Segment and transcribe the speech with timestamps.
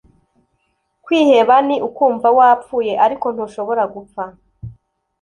[1.03, 4.23] kwiheba ni ukumva wapfuye ariko ntushobora gupfa